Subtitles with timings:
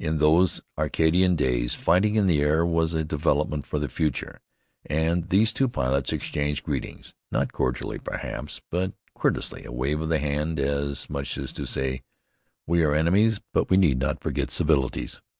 [0.00, 4.40] In those Arcadian days, fighting in the air was a development for the future,
[4.86, 10.18] and these two pilots exchanged greetings, not cordially, perhaps, but courteously: a wave of the
[10.18, 12.02] hand, as much as to say,
[12.66, 15.22] "We are enemies, but we need not forget the civilities."